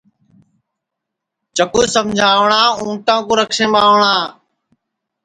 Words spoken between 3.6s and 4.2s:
ٻاوٹؔا